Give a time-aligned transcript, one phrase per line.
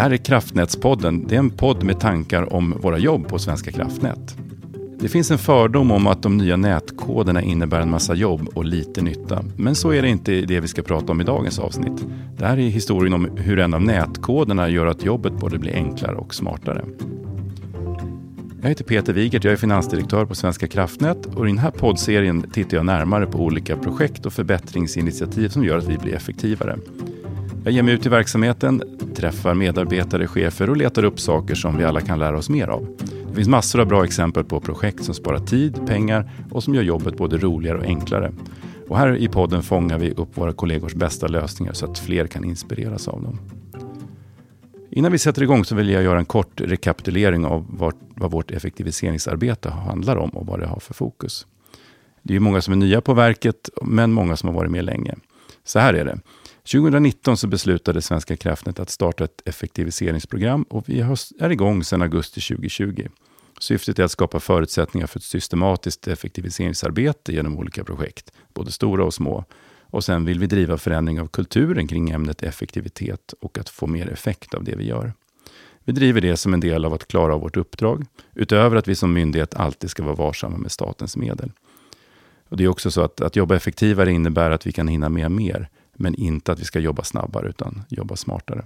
[0.00, 1.26] Det här är Kraftnätspodden.
[1.28, 4.36] Det är en podd med tankar om våra jobb på Svenska kraftnät.
[5.00, 9.02] Det finns en fördom om att de nya nätkoderna innebär en massa jobb och lite
[9.02, 9.44] nytta.
[9.56, 12.06] Men så är det inte det vi ska prata om i dagens avsnitt.
[12.38, 16.16] Det här är historien om hur en av nätkoderna gör att jobbet både blir enklare
[16.16, 16.84] och smartare.
[18.62, 22.42] Jag heter Peter Wigert, jag är finansdirektör på Svenska kraftnät och i den här poddserien
[22.42, 26.78] tittar jag närmare på olika projekt och förbättringsinitiativ som gör att vi blir effektivare.
[27.64, 28.82] Jag ger mig ut i verksamheten,
[29.14, 32.96] träffar medarbetare, chefer och letar upp saker som vi alla kan lära oss mer av.
[33.28, 36.82] Det finns massor av bra exempel på projekt som sparar tid, pengar och som gör
[36.82, 38.32] jobbet både roligare och enklare.
[38.88, 42.44] Och här i podden fångar vi upp våra kollegors bästa lösningar så att fler kan
[42.44, 43.38] inspireras av dem.
[44.90, 48.50] Innan vi sätter igång så vill jag göra en kort rekapitulering av vad, vad vårt
[48.50, 51.46] effektiviseringsarbete handlar om och vad det har för fokus.
[52.22, 55.14] Det är många som är nya på verket, men många som har varit med länge.
[55.64, 56.18] Så här är det.
[56.72, 61.00] 2019 så beslutade Svenska kraftnät att starta ett effektiviseringsprogram och vi
[61.40, 63.06] är igång sedan augusti 2020.
[63.60, 69.14] Syftet är att skapa förutsättningar för ett systematiskt effektiviseringsarbete genom olika projekt, både stora och
[69.14, 69.44] små.
[69.82, 74.08] Och sen vill vi driva förändring av kulturen kring ämnet effektivitet och att få mer
[74.08, 75.12] effekt av det vi gör.
[75.84, 78.94] Vi driver det som en del av att klara av vårt uppdrag, utöver att vi
[78.94, 81.52] som myndighet alltid ska vara varsamma med statens medel.
[82.48, 85.30] Och det är också så att, att jobba effektivare innebär att vi kan hinna med
[85.30, 85.68] mer,
[86.00, 88.64] men inte att vi ska jobba snabbare, utan jobba smartare.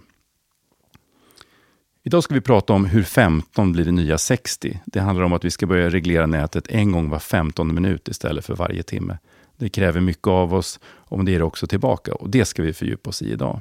[2.06, 4.80] Idag ska vi prata om hur 15 blir det nya 60.
[4.86, 8.44] Det handlar om att vi ska börja reglera nätet en gång var 15 minut istället
[8.44, 9.18] för varje timme.
[9.56, 13.10] Det kräver mycket av oss och det ger också tillbaka och det ska vi fördjupa
[13.10, 13.60] oss i idag.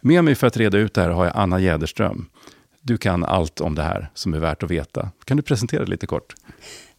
[0.00, 2.28] Med mig för att reda ut det här har jag Anna Jäderström.
[2.80, 5.10] Du kan allt om det här som är värt att veta.
[5.24, 6.34] Kan du presentera dig lite kort?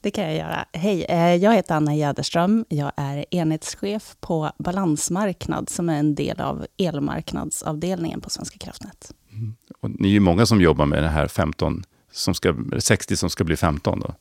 [0.03, 0.65] Det kan jag göra.
[0.73, 2.65] Hej, eh, jag heter Anna Jäderström.
[2.69, 9.11] Jag är enhetschef på Balansmarknad, som är en del av elmarknadsavdelningen på Svenska kraftnät.
[9.31, 9.55] Mm.
[9.81, 13.29] Och ni är ju många som jobbar med det här 15 som ska, 60 som
[13.29, 14.13] ska bli 15 då?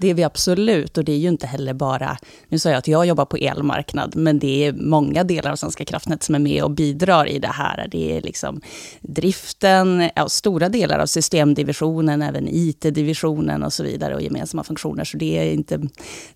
[0.00, 0.98] Det är vi absolut.
[0.98, 2.16] Och det är ju inte heller bara...
[2.48, 5.84] Nu sa jag att jag jobbar på elmarknad, men det är många delar av Svenska
[5.84, 7.88] kraftnät som är med och bidrar i det här.
[7.90, 8.60] Det är liksom
[9.00, 15.04] driften, ja, stora delar av systemdivisionen, även IT-divisionen och så vidare och gemensamma funktioner.
[15.04, 15.80] Så det är inte,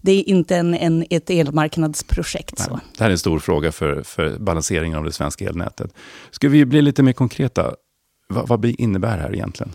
[0.00, 2.58] det är inte en, en, ett elmarknadsprojekt.
[2.58, 2.80] Så.
[2.96, 5.90] det här är en stor fråga för, för balanseringen av det svenska elnätet.
[6.30, 7.74] Ska vi bli lite mer konkreta?
[8.28, 9.72] Vad, vad innebär det här egentligen?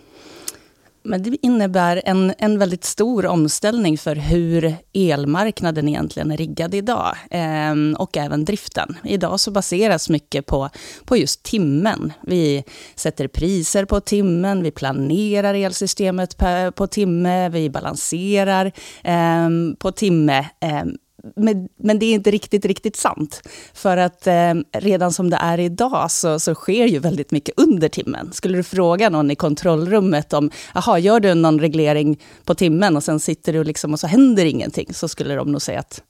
[1.03, 7.15] Men det innebär en, en väldigt stor omställning för hur elmarknaden egentligen är riggad idag.
[7.31, 8.97] Ehm, och även driften.
[9.03, 10.69] Idag så baseras mycket på,
[11.05, 12.13] på just timmen.
[12.21, 12.63] Vi
[12.95, 18.71] sätter priser på timmen, vi planerar elsystemet på, på timme, vi balanserar
[19.03, 20.49] ehm, på timme.
[20.59, 20.97] Ehm,
[21.35, 23.41] men, men, det är inte riktigt, riktigt sant.
[23.73, 27.89] För att eh, redan som det är idag så, så sker ju väldigt mycket under
[27.89, 28.33] timmen.
[28.33, 33.03] Skulle du fråga någon i kontrollrummet om, jaha, gör du någon reglering på timmen och
[33.03, 36.01] sen sitter du liksom och så händer ingenting, så skulle de nog säga att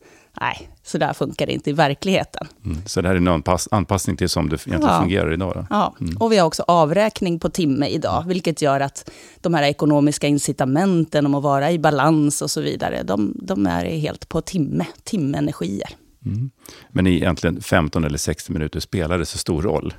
[0.41, 2.47] nej, så där funkar det inte i verkligheten.
[2.65, 5.01] Mm, så det här är en anpass anpassning till som det egentligen ja.
[5.01, 5.53] fungerar idag?
[5.55, 5.65] Då?
[5.69, 6.17] Ja, mm.
[6.17, 11.25] och vi har också avräkning på timme idag, vilket gör att de här ekonomiska incitamenten
[11.25, 15.89] om att vara i balans och så vidare, de, de är helt på timme, timmenergier.
[16.25, 16.49] Mm.
[16.89, 19.93] Men egentligen 15 eller 60 minuter spelar det så stor roll?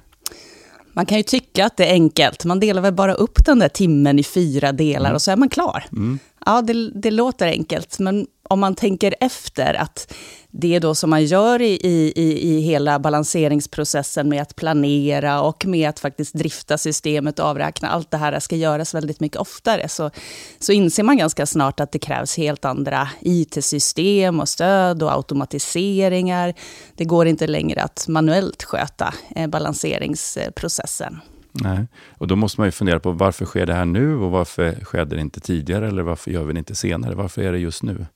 [0.93, 2.45] Man kan ju tycka att det är enkelt.
[2.45, 5.15] Man delar väl bara upp den där timmen i fyra delar mm.
[5.15, 5.85] och så är man klar.
[5.93, 6.19] Mm.
[6.47, 10.15] Ja, det, det låter enkelt, men om man tänker efter att
[10.50, 15.88] det då som man gör i, i, i hela balanseringsprocessen med att planera och med
[15.88, 20.11] att faktiskt drifta systemet och avräkna, allt det här ska göras väldigt mycket oftare, så,
[20.59, 26.55] så inser man ganska snart att det krävs helt andra IT-system och stöd och automatiseringar.
[26.97, 31.21] Det går inte längre att manuellt sköta eh, balanseringsprocessen.
[31.53, 31.87] Nej,
[32.19, 35.17] och då måste man ju fundera på varför sker det här nu och varför skedde
[35.17, 37.15] det inte tidigare eller varför gör vi det inte senare?
[37.15, 38.06] Varför är det just nu?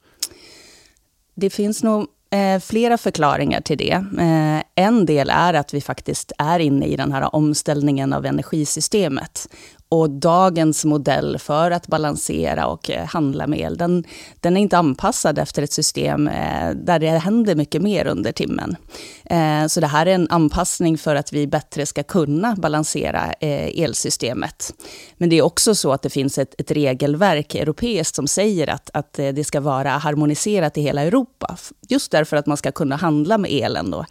[1.35, 4.05] Det finns nog eh, flera förklaringar till det.
[4.19, 9.49] Eh, en del är att vi faktiskt är inne i den här omställningen av energisystemet.
[9.95, 14.05] Och dagens modell för att balansera och eh, handla med el, den,
[14.41, 18.77] den är inte anpassad efter ett system eh, där det händer mycket mer under timmen.
[19.25, 24.75] Eh, så det här är en anpassning för att vi bättre ska kunna balansera elsystemet.
[25.17, 28.91] Men det är också så att det finns ett, ett regelverk europeiskt som säger att,
[28.95, 31.57] att det ska vara harmoniserat i hela Europa.
[31.89, 34.05] Just därför att man ska kunna handla med elen då,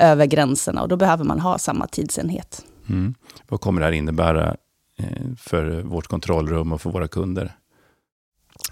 [0.00, 2.64] över gränserna och då behöver man ha samma tidsenhet.
[2.88, 3.14] Mm.
[3.48, 4.56] Vad kommer det här innebära
[4.98, 7.52] Eh, för vårt kontrollrum och för våra kunder?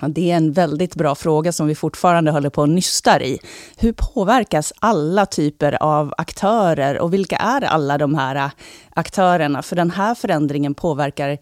[0.09, 3.39] Det är en väldigt bra fråga som vi fortfarande håller på och nystar i.
[3.77, 8.51] Hur påverkas alla typer av aktörer och vilka är alla de här eh,
[8.91, 9.63] aktörerna?
[9.63, 11.39] För den här förändringen påverkar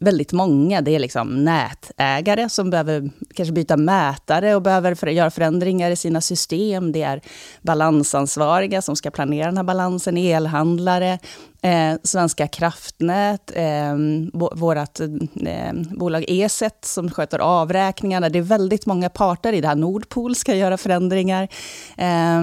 [0.00, 0.80] väldigt många.
[0.80, 5.96] Det är liksom nätägare som behöver kanske byta mätare och behöver för, göra förändringar i
[5.96, 6.92] sina system.
[6.92, 7.20] Det är
[7.62, 11.18] balansansvariga som ska planera den här balansen, elhandlare,
[11.64, 13.96] Eh, Svenska kraftnät, eh,
[14.32, 18.28] vårt eh, bolag Eset som sköter avräkningarna.
[18.28, 19.76] Det är väldigt många parter i det här.
[19.76, 21.48] Nordpol ska göra förändringar.
[21.96, 22.42] Eh,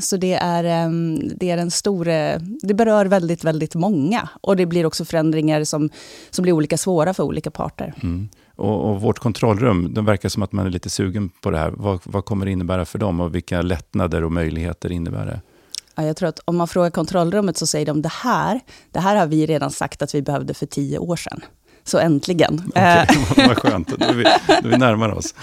[0.00, 0.90] så det är, eh,
[1.36, 2.08] det är en stor...
[2.08, 4.28] Eh, det berör väldigt, väldigt många.
[4.40, 5.90] Och det blir också förändringar som,
[6.30, 7.94] som blir olika svåra för olika parter.
[8.02, 8.28] Mm.
[8.56, 11.70] Och, och, vårt kontrollrum, det verkar som att man är lite sugen på det här.
[11.76, 15.40] Vad, vad kommer det innebära för dem och vilka lättnader och möjligheter innebär det?
[15.94, 18.60] Ja, jag tror att om man frågar kontrollrummet så säger de det här,
[18.90, 21.40] det här har vi redan sagt att vi behövde för tio år sedan.
[21.86, 22.62] Så äntligen.
[22.68, 23.06] Okay,
[23.38, 23.46] eh.
[23.48, 24.24] vad skönt, då är vi,
[24.62, 25.34] då är vi närmare oss.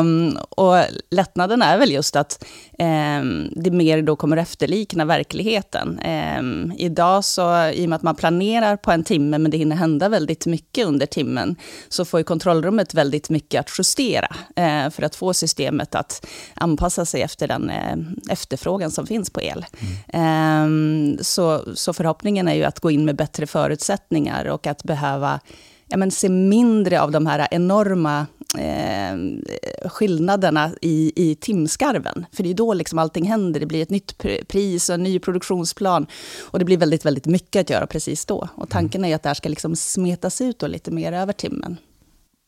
[0.00, 0.76] Um, och
[1.10, 2.44] lättnaden är väl just att
[2.78, 6.00] um, det mer då kommer efterlikna verkligheten.
[6.38, 9.76] Um, idag så, i och med att man planerar på en timme, men det hinner
[9.76, 11.56] hända väldigt mycket under timmen,
[11.88, 17.04] så får ju kontrollrummet väldigt mycket att justera, uh, för att få systemet att anpassa
[17.04, 19.66] sig efter den uh, efterfrågan som finns på el.
[20.08, 21.18] Mm.
[21.20, 25.40] så, så förhoppningen är ju att gå in med bättre förutsättningar och att behöva behöva
[25.88, 28.26] ja, men se mindre av de här enorma
[28.58, 32.26] eh, skillnaderna i, i timskarven.
[32.32, 33.60] För det är då liksom allting händer.
[33.60, 36.06] Det blir ett nytt pris och en ny produktionsplan.
[36.40, 38.48] Och det blir väldigt, väldigt mycket att göra precis då.
[38.54, 41.76] Och tanken är att det här ska liksom smetas ut lite mer över timmen.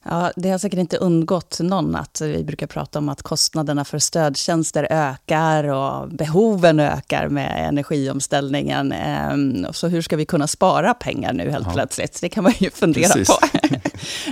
[0.05, 3.99] Ja, det har säkert inte undgått någon att vi brukar prata om att kostnaderna för
[3.99, 8.93] stödtjänster ökar och behoven ökar med energiomställningen.
[8.93, 11.73] Ehm, så hur ska vi kunna spara pengar nu helt ja.
[11.73, 12.21] plötsligt?
[12.21, 13.29] Det kan man ju fundera Precis.
[13.29, 13.47] på.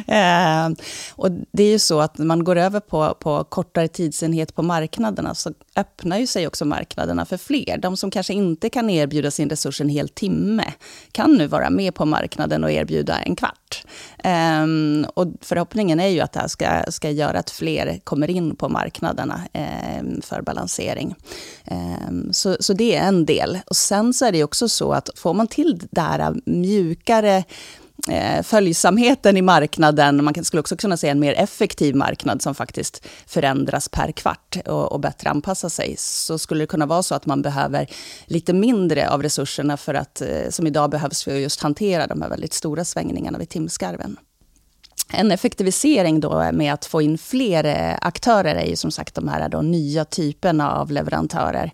[0.07, 0.77] Ehm,
[1.13, 4.63] och det är ju så att när man går över på, på kortare tidsenhet på
[4.63, 7.79] marknaderna, så öppnar ju sig också marknaderna för fler.
[7.79, 10.65] De som kanske inte kan erbjuda sin resurs en hel timme,
[11.13, 13.60] kan nu vara med på marknaden och erbjuda en kvart.
[14.25, 18.57] Um, och förhoppningen är ju att det här ska, ska göra att fler kommer in
[18.57, 19.41] på marknaderna
[20.01, 21.15] um, för balansering.
[21.71, 23.59] Um, så, så det är en del.
[23.67, 27.45] Och sen så är det också så att får man till det här mjukare
[28.09, 33.07] Eh, följsamheten i marknaden, man skulle också kunna säga en mer effektiv marknad som faktiskt
[33.27, 37.27] förändras per kvart och, och bättre anpassar sig, så skulle det kunna vara så att
[37.27, 37.87] man behöver
[38.27, 42.23] lite mindre av resurserna för att, eh, som idag behövs för att just hantera de
[42.23, 44.17] här väldigt stora svängningarna vid timskarven
[45.13, 49.29] en effektivisering då med att få in fler eh, aktörer är ju som sagt de
[49.29, 51.73] här då nya typerna av leverantörer.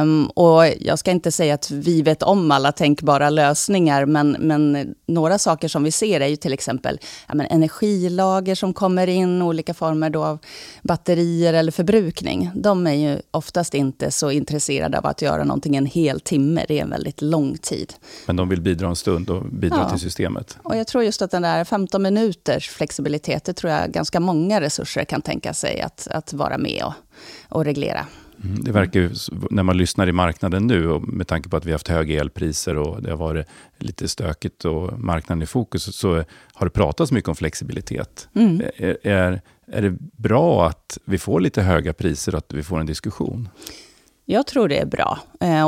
[0.00, 4.94] Um, och jag ska inte säga att vi vet om alla tänkbara lösningar, men, men
[5.06, 9.42] några saker som vi ser är ju till exempel ja, men energilager som kommer in,
[9.42, 10.38] olika former då av
[10.82, 12.50] batterier eller förbrukning.
[12.54, 16.64] De är ju oftast inte så intresserade av att göra någonting en hel timme.
[16.68, 17.92] Det är en väldigt lång tid.
[18.26, 19.90] Men de vill bidra en stund och bidra ja.
[19.90, 20.58] till systemet.
[20.62, 24.20] Och jag tror just att den där 15 minuter minuters flexibilitet, det tror jag ganska
[24.20, 26.92] många resurser kan tänka sig att, att vara med och,
[27.48, 28.06] och reglera.
[28.44, 29.10] Mm, det verkar ju,
[29.50, 32.20] när man lyssnar i marknaden nu, och med tanke på att vi har haft höga
[32.20, 33.46] elpriser och det har varit
[33.78, 36.24] lite stökigt och marknaden i fokus, så
[36.54, 38.28] har det pratats mycket om flexibilitet.
[38.34, 38.62] Mm.
[38.76, 39.40] Är, är,
[39.72, 43.48] är det bra att vi får lite höga priser och att vi får en diskussion?
[44.24, 45.18] Jag tror det är bra.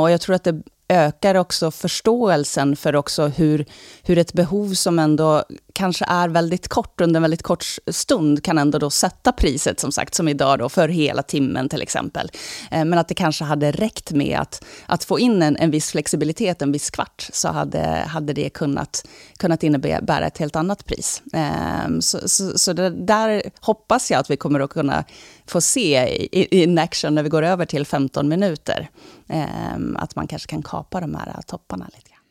[0.01, 3.65] Och jag tror att det ökar också förståelsen för också hur,
[4.03, 5.43] hur ett behov som ändå
[5.77, 9.91] kanske är väldigt kort, under en väldigt kort stund, kan ändå då sätta priset, som
[9.91, 12.31] sagt, som idag då, för hela timmen till exempel.
[12.71, 15.91] Eh, men att det kanske hade räckt med att, att få in en, en viss
[15.91, 19.07] flexibilitet, en viss kvart, så hade, hade det kunnat,
[19.37, 21.21] kunnat innebära ett helt annat pris.
[21.33, 25.03] Ehm, så, så, så det, där hoppas jag att vi kommer att kunna
[25.47, 28.89] få se i, in action när vi går över till 15 minuter.
[29.27, 32.21] Ehm, att man kanske kan kapa de här topparna lite grann.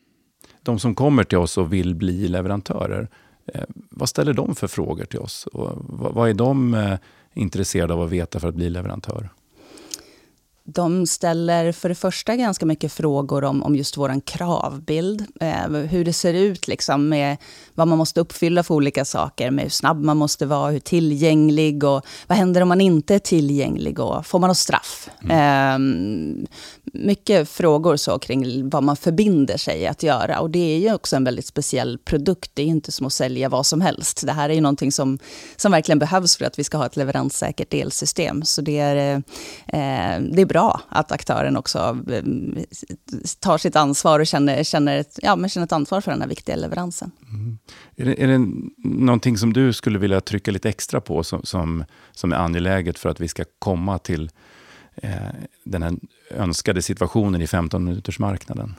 [0.63, 3.09] De som kommer till oss och vill bli leverantörer,
[3.53, 5.47] Eh, vad ställer de för frågor till oss?
[5.47, 5.71] Och
[6.15, 6.97] vad är de eh,
[7.33, 9.29] intresserade av att veta för att bli leverantör?
[10.69, 15.25] De ställer för det första ganska mycket frågor om, om just vår kravbild.
[15.39, 17.37] Eh, hur det ser ut liksom med
[17.75, 19.51] vad man måste uppfylla för olika saker.
[19.51, 23.19] Med hur snabb man måste vara, hur tillgänglig och vad händer om man inte är
[23.19, 25.09] tillgänglig och får man något straff?
[25.23, 26.45] Mm.
[26.45, 26.47] Eh,
[26.93, 30.39] mycket frågor så kring vad man förbinder sig att göra.
[30.39, 32.51] Och det är ju också en väldigt speciell produkt.
[32.53, 34.25] Det är inte som att sälja vad som helst.
[34.25, 35.19] Det här är ju någonting som,
[35.55, 38.43] som verkligen behövs för att vi ska ha ett leveranssäkert elsystem.
[38.43, 39.15] Så det är,
[39.67, 40.56] eh, det är bra
[40.89, 42.23] att aktören också eh,
[43.39, 46.29] tar sitt ansvar och känner, känner, ett, ja, men känner ett ansvar för den här
[46.29, 47.11] viktiga leveransen.
[47.29, 47.57] Mm.
[47.95, 48.51] Är, det, är det
[48.83, 53.09] någonting som du skulle vilja trycka lite extra på som, som, som är angeläget för
[53.09, 54.31] att vi ska komma till
[54.95, 55.11] eh,
[55.63, 55.93] den här
[56.31, 58.75] önskade situationen i 15 minuters marknaden?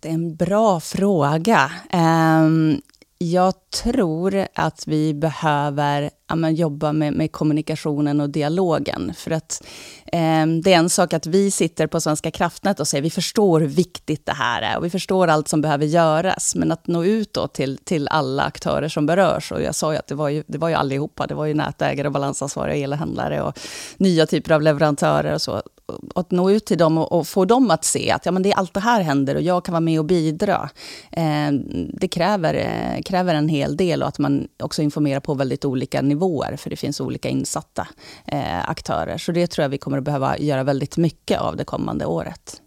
[0.00, 1.70] Det är en bra fråga.
[1.92, 2.80] Um,
[3.18, 9.12] jag tror att vi behöver ja, jobba med, med, kommunikationen och dialogen.
[9.16, 9.62] För att
[10.06, 13.60] eh, det är en sak att vi sitter på Svenska kraftnät och säger vi förstår
[13.60, 16.54] hur viktigt det här är och vi förstår allt som behöver göras.
[16.54, 19.52] Men att nå ut då till, till alla aktörer som berörs.
[19.52, 21.26] Och jag sa ju att det var ju, det var ju allihopa.
[21.26, 23.58] Det var ju nätägare, balansansvariga elhandlare och
[23.96, 25.62] nya typer av leverantörer och så
[26.14, 28.52] att nå ut till dem och, och, få dem att se att ja, men det
[28.52, 30.70] är allt det här händer och jag kan vara med och bidra.
[31.10, 31.52] Eh,
[31.92, 36.02] det kräver, eh, kräver en hel del och att man också informerar på väldigt olika
[36.02, 37.88] nivåer, för det finns olika insatta
[38.26, 39.18] eh, aktörer.
[39.18, 42.60] Så det tror jag vi kommer att behöva göra väldigt mycket av det kommande året.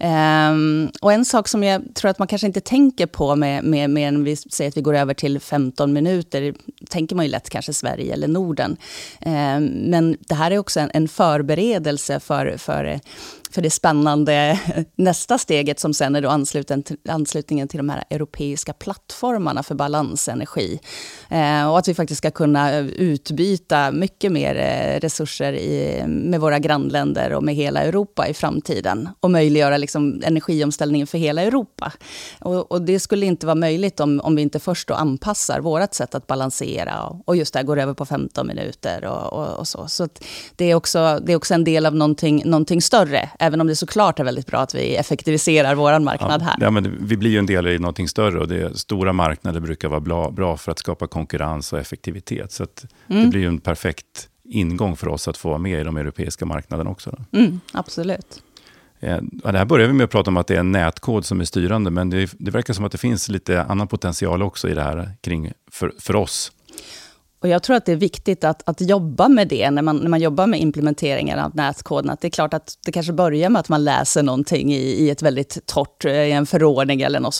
[0.00, 3.90] Um, och en sak som jag tror att man kanske inte tänker på med, med,
[3.90, 6.54] med vi säger att vi går över till 15 minuter,
[6.90, 8.76] tänker man ju lätt kanske Sverige eller Norden.
[9.26, 13.00] Um, men det här är också en, en förberedelse för, för
[13.50, 14.60] för det spännande
[14.96, 19.74] nästa steget som sen är då ansluten till, anslutningen till de här europeiska plattformarna för
[19.74, 20.80] balansenergi.
[21.28, 26.40] Eh, och att vi faktiskt ska kunna eh, utbyta mycket mer eh, resurser i, med
[26.40, 29.08] våra grannländer och med hela Europa i framtiden.
[29.20, 31.92] Och möjliggöra liksom energiomställningen för hela Europa.
[32.40, 35.94] Och, och, det skulle inte vara möjligt om, om vi inte först då anpassar vårt
[35.94, 39.68] sätt att balansera och, och just det, går över på 15 minuter och, och, och
[39.68, 39.88] så.
[39.88, 40.08] Så
[40.56, 43.76] det är, också, det är också en del av någonting, någonting större Även om det
[43.76, 46.56] såklart är väldigt bra att vi effektiviserar vår marknad här.
[46.60, 49.88] Ja, men vi blir ju en del i någonting större och det, stora marknader brukar
[49.88, 52.52] vara bra, bra för att skapa konkurrens och effektivitet.
[52.52, 52.66] Så
[53.08, 53.22] mm.
[53.22, 56.46] det blir ju en perfekt ingång för oss att få vara med i de europeiska
[56.46, 57.16] marknaderna också.
[57.32, 58.42] Mm, absolut.
[59.00, 59.20] Ja,
[59.52, 61.44] det här börjar vi med att prata om att det är en nätkod som är
[61.44, 64.82] styrande, men det, det verkar som att det finns lite annan potential också i det
[64.82, 66.52] här kring, för, för oss
[67.40, 70.08] och jag tror att det är viktigt att, att jobba med det när man, när
[70.08, 72.10] man jobbar med implementeringen av nätkoden.
[72.10, 75.10] Att det är klart att det kanske börjar med att man läser någonting i, i
[75.10, 77.34] ett väldigt torrt, eh, i en förordning eller något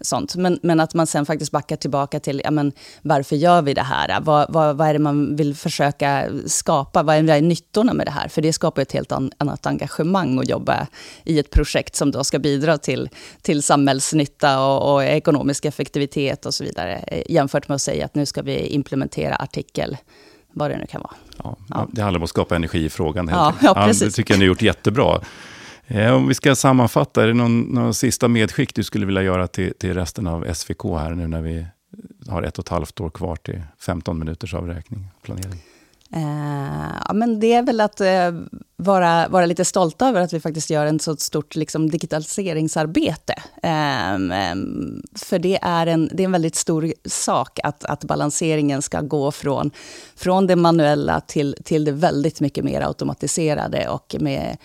[0.00, 0.36] sånt.
[0.36, 3.82] Men, men att man sen faktiskt backar tillbaka till, ja, men, varför gör vi det
[3.82, 4.20] här?
[4.20, 7.02] Vad, vad, vad är det man vill försöka skapa?
[7.02, 8.28] Vad är, vad är nyttorna med det här?
[8.28, 10.86] För det skapar ett helt an, annat engagemang att jobba
[11.24, 13.08] i ett projekt som då ska bidra till,
[13.42, 16.96] till samhällsnytta och, och ekonomisk effektivitet och så vidare.
[16.96, 19.96] Eh, jämfört med att säga att nu ska vi implementera flera artikel,
[20.52, 21.14] vad det nu kan vara.
[21.44, 21.88] Ja, ja.
[21.92, 23.28] Det handlar om att skapa energi i frågan.
[23.32, 24.00] Ja, ja, precis.
[24.02, 25.20] det tycker jag ni har gjort jättebra.
[25.86, 29.46] Eh, om vi ska sammanfatta, är det någon, någon sista medskick du skulle vilja göra
[29.46, 31.66] till, till resten av SVK här nu när vi
[32.28, 35.62] har ett och ett halvt år kvar till 15 minuters avräkning planering?
[36.14, 38.32] Eh, ja, men det är väl att eh,
[38.76, 43.34] vara, vara lite stolta över att vi faktiskt gör ett så stort liksom, digitaliseringsarbete.
[43.62, 44.54] Eh,
[45.14, 49.32] för det är, en, det är en väldigt stor sak att, att balanseringen ska gå
[49.32, 49.70] från,
[50.16, 54.56] från det manuella till, till det väldigt mycket mer automatiserade och med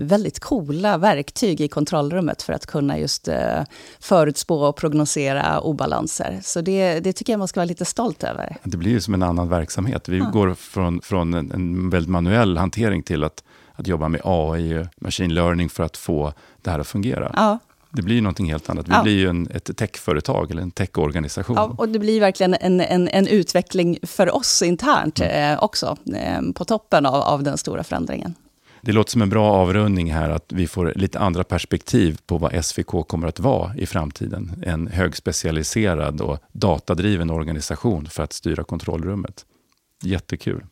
[0.00, 3.62] väldigt coola verktyg i kontrollrummet för att kunna just eh,
[4.00, 6.40] förutspå och prognosera obalanser.
[6.42, 8.56] Så det, det tycker jag man ska vara lite stolt över.
[8.62, 10.08] Det blir ju som en annan verksamhet.
[10.08, 10.30] Vi ja.
[10.30, 15.34] går från, från en, en väldigt manuell hantering till att, att jobba med AI, machine
[15.34, 17.32] learning, för att få det här att fungera.
[17.36, 17.58] Ja.
[17.92, 18.88] Det blir någonting helt annat.
[18.88, 19.02] Vi ja.
[19.02, 21.56] blir ju en, ett techföretag eller en techorganisation.
[21.56, 25.52] Ja, och det blir verkligen en, en, en utveckling för oss internt mm.
[25.52, 28.34] eh, också, eh, på toppen av, av den stora förändringen.
[28.82, 32.64] Det låter som en bra avrundning här att vi får lite andra perspektiv på vad
[32.64, 34.62] SVK kommer att vara i framtiden.
[34.66, 39.44] En högspecialiserad och datadriven organisation för att styra kontrollrummet.
[40.02, 40.64] Jättekul.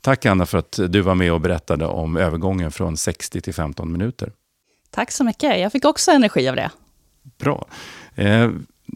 [0.00, 3.92] Tack Anna för att du var med och berättade om övergången från 60 till 15
[3.92, 4.32] minuter.
[4.90, 5.60] Tack så mycket.
[5.60, 6.70] Jag fick också energi av det.
[7.38, 7.66] Bra.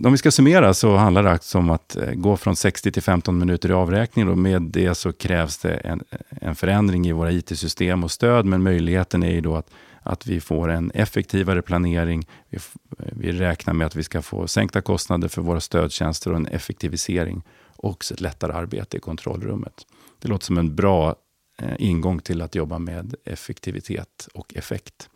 [0.04, 3.02] Om vi ska summera så handlar det alltså om att eh, gå från 60 till
[3.02, 4.28] 15 minuter i avräkning.
[4.28, 8.46] Och med det så krävs det en, en förändring i våra IT-system och stöd.
[8.46, 9.70] Men möjligheten är ju då att,
[10.02, 12.26] att vi får en effektivare planering.
[12.48, 16.36] Vi, eh, vi räknar med att vi ska få sänkta kostnader för våra stödtjänster och
[16.36, 17.42] en effektivisering.
[17.76, 19.86] Och också ett lättare arbete i kontrollrummet.
[20.18, 21.14] Det låter som en bra
[21.62, 25.08] eh, ingång till att jobba med effektivitet och effekt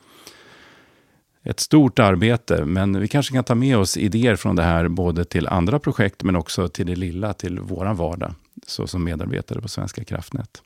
[1.42, 5.24] ett stort arbete, men vi kanske kan ta med oss idéer från det här både
[5.24, 8.34] till andra projekt, men också till det lilla, till vår vardag,
[8.66, 10.62] så som medarbetare på Svenska kraftnät.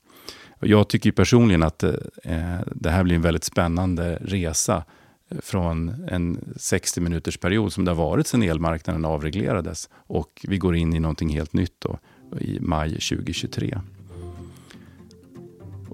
[0.60, 1.92] Jag tycker personligen att eh,
[2.74, 4.84] det här blir en väldigt spännande resa
[5.28, 10.58] eh, från en 60 minuters period som det har varit sedan elmarknaden avreglerades och vi
[10.58, 11.98] går in i någonting helt nytt då,
[12.40, 13.78] i maj 2023.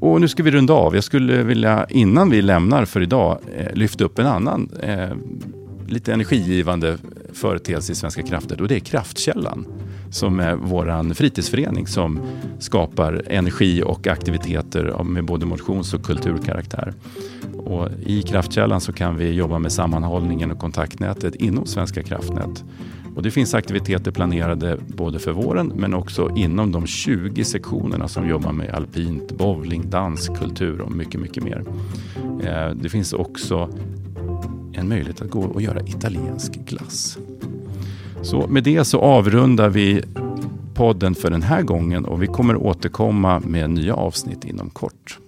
[0.03, 0.95] Och nu ska vi runda av.
[0.95, 5.11] Jag skulle vilja, innan vi lämnar för idag, eh, lyfta upp en annan eh,
[5.89, 6.99] lite energigivande
[7.33, 9.67] företeelse i Svenska kraftnät och det är Kraftkällan
[10.11, 12.21] som är vår fritidsförening som
[12.59, 16.95] skapar energi och aktiviteter med både motions och kulturkaraktär.
[17.57, 22.65] Och I Kraftkällan så kan vi jobba med sammanhållningen och kontaktnätet inom Svenska kraftnät.
[23.17, 28.29] Och det finns aktiviteter planerade både för våren men också inom de 20 sektionerna som
[28.29, 31.65] jobbar med alpint, bowling, dans, kultur och mycket, mycket mer.
[32.45, 33.69] Eh, det finns också
[34.73, 37.19] en möjlighet att gå och göra italiensk glass.
[38.23, 40.03] Så med det så avrundar vi
[40.75, 45.19] podden för den här gången och vi kommer återkomma med nya avsnitt inom kort.